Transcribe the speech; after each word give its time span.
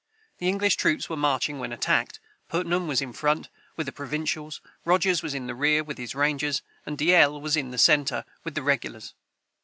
The 0.39 0.47
English 0.47 0.77
troops 0.77 1.09
were 1.09 1.15
marching 1.15 1.59
when 1.59 1.71
attacked: 1.71 2.19
Putnam 2.49 2.87
was 2.87 3.03
in 3.03 3.13
front, 3.13 3.49
with 3.75 3.85
the 3.85 3.91
provincials; 3.91 4.59
Rogers 4.83 5.21
was 5.21 5.35
in 5.35 5.45
the 5.45 5.53
rear, 5.53 5.83
with 5.83 5.99
his 5.99 6.15
rangers; 6.15 6.63
and 6.87 6.97
D'Ell 6.97 7.37
in 7.55 7.69
the 7.69 7.77
centre, 7.77 8.25
with 8.43 8.55
the 8.55 8.63
regulars. 8.63 9.13